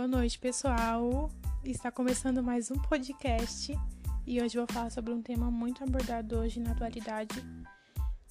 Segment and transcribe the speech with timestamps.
[0.00, 1.30] Boa noite, pessoal.
[1.62, 3.78] Está começando mais um podcast
[4.26, 7.44] e hoje vou falar sobre um tema muito abordado hoje na atualidade,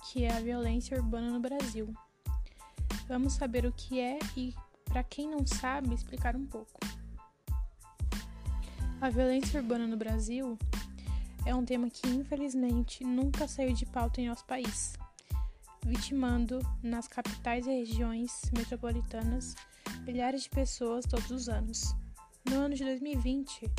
[0.04, 1.94] que é a violência urbana no Brasil.
[3.08, 4.52] Vamos saber o que é e,
[4.84, 6.80] para quem não sabe, explicar um pouco.
[9.00, 10.58] A violência urbana no Brasil
[11.46, 14.94] é um tema que, infelizmente, nunca saiu de pauta em nosso país,
[15.86, 19.54] vitimando nas capitais e regiões metropolitanas
[20.12, 21.96] milhares de pessoas todos os anos.
[22.50, 23.72] No ano de 2020,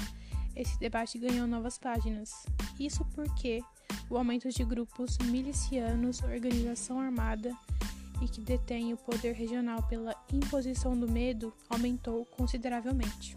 [0.55, 2.30] esse debate ganhou novas páginas.
[2.79, 3.61] Isso porque
[4.09, 7.52] o aumento de grupos milicianos, organização armada
[8.23, 13.35] e que detém o poder regional pela imposição do medo aumentou consideravelmente.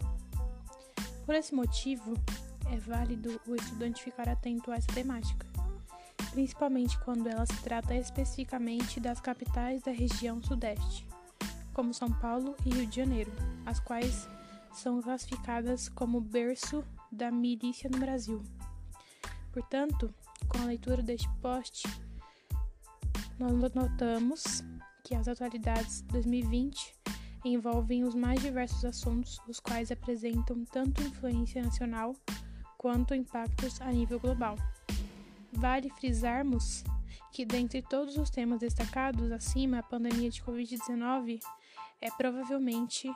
[1.26, 2.14] Por esse motivo,
[2.72, 5.46] é válido o estudante ficar atento a essa temática,
[6.30, 11.04] principalmente quando ela se trata especificamente das capitais da região Sudeste
[11.74, 13.32] como São Paulo e Rio de Janeiro,
[13.66, 14.28] as quais
[14.72, 18.42] são classificadas como berço da milícia no Brasil.
[19.52, 20.12] Portanto,
[20.48, 21.86] com a leitura deste post,
[23.38, 24.64] nós notamos
[25.04, 26.94] que as atualidades 2020
[27.44, 32.16] envolvem os mais diversos assuntos, os quais apresentam tanto influência nacional
[32.78, 34.56] quanto impactos a nível global.
[35.52, 36.82] Vale frisarmos
[37.34, 41.40] que, dentre todos os temas destacados acima, a pandemia de Covid-19
[42.00, 43.10] é provavelmente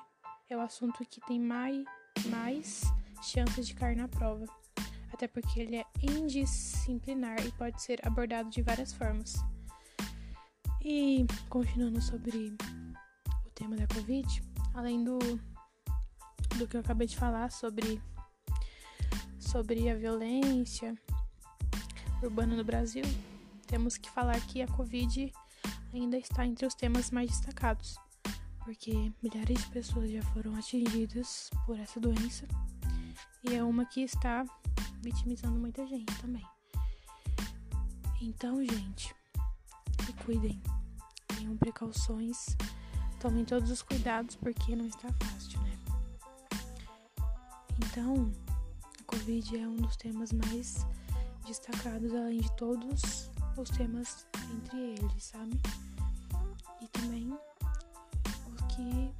[0.51, 1.85] é o assunto que tem mais,
[2.29, 2.83] mais
[3.23, 4.45] chances de cair na prova,
[5.13, 9.37] até porque ele é indisciplinar e pode ser abordado de várias formas.
[10.85, 12.57] E continuando sobre
[13.47, 14.43] o tema da Covid,
[14.75, 15.19] além do,
[16.57, 18.03] do que eu acabei de falar sobre,
[19.39, 20.99] sobre a violência
[22.21, 23.05] urbana no Brasil,
[23.69, 25.33] temos que falar que a Covid
[25.95, 27.97] ainda está entre os temas mais destacados
[28.69, 32.47] porque milhares de pessoas já foram atingidas por essa doença
[33.43, 34.45] e é uma que está
[35.01, 36.45] vitimizando muita gente também.
[38.21, 39.15] Então, gente,
[40.05, 40.61] se cuidem,
[41.29, 42.59] tenham precauções,
[43.19, 45.79] tomem todos os cuidados porque não está fácil, né?
[47.87, 48.31] Então,
[49.01, 50.87] a Covid é um dos temas mais
[51.47, 53.31] destacados, além de todos
[53.61, 55.61] os temas entre eles, sabe?
[56.81, 57.37] E também
[58.69, 59.13] que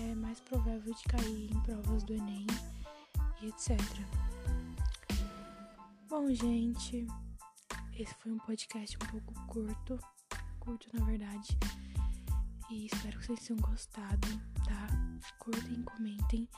[0.00, 2.46] é mais provável de cair em provas do Enem
[3.40, 3.76] e etc.
[6.08, 7.06] Bom, gente,
[7.98, 9.98] esse foi um podcast um pouco curto,
[10.60, 11.58] curto na verdade,
[12.70, 14.28] e espero que vocês tenham gostado,
[14.64, 14.86] tá?
[15.40, 16.48] Curtem, comentem,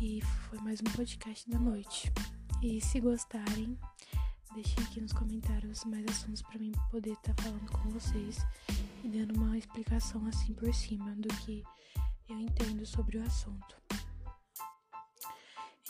[0.00, 2.12] e foi mais um podcast da noite.
[2.62, 3.76] E se gostarem,
[4.54, 8.38] deixem aqui nos comentários mais assuntos para mim poder estar tá falando com vocês
[9.02, 11.62] e dando uma explicação assim por cima do que
[12.28, 13.76] eu entendo sobre o assunto.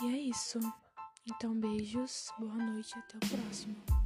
[0.01, 0.59] E é isso.
[1.27, 4.02] Então, beijos, boa noite e até o próximo.